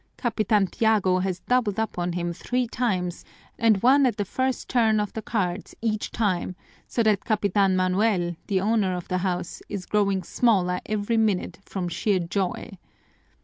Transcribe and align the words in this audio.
Capitan 0.17 0.65
Tiago 0.65 1.19
has 1.19 1.41
doubled 1.41 1.79
up 1.79 1.99
on 1.99 2.13
him 2.13 2.33
three 2.33 2.65
times 2.65 3.23
and 3.59 3.83
won 3.83 4.07
at 4.07 4.17
the 4.17 4.25
first 4.25 4.67
turn 4.67 4.99
of 4.99 5.13
the 5.13 5.21
cards 5.21 5.75
each 5.79 6.09
time, 6.11 6.55
so 6.87 7.03
that 7.03 7.23
Capitan 7.23 7.75
Manuel, 7.75 8.35
the 8.47 8.59
owner 8.61 8.95
of 8.95 9.07
the 9.09 9.19
house, 9.19 9.61
is 9.69 9.85
growing 9.85 10.23
smaller 10.23 10.79
every 10.87 11.17
minute 11.17 11.59
from 11.65 11.87
sheer 11.87 12.17
joy. 12.17 12.71